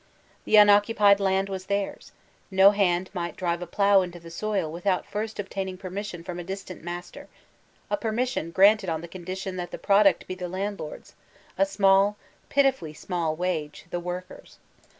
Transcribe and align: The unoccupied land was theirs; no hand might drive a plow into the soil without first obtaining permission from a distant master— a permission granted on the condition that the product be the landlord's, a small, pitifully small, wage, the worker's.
The 0.45 0.55
unoccupied 0.55 1.19
land 1.19 1.47
was 1.47 1.67
theirs; 1.67 2.11
no 2.49 2.71
hand 2.71 3.11
might 3.13 3.35
drive 3.35 3.61
a 3.61 3.67
plow 3.67 4.01
into 4.01 4.19
the 4.19 4.31
soil 4.31 4.71
without 4.71 5.05
first 5.05 5.39
obtaining 5.39 5.77
permission 5.77 6.23
from 6.23 6.39
a 6.39 6.43
distant 6.43 6.83
master— 6.83 7.27
a 7.91 7.97
permission 7.97 8.49
granted 8.49 8.89
on 8.89 9.01
the 9.01 9.07
condition 9.07 9.57
that 9.57 9.69
the 9.69 9.77
product 9.77 10.25
be 10.25 10.33
the 10.33 10.49
landlord's, 10.49 11.13
a 11.55 11.67
small, 11.67 12.17
pitifully 12.49 12.93
small, 12.95 13.35
wage, 13.35 13.85
the 13.91 13.99
worker's. 13.99 14.57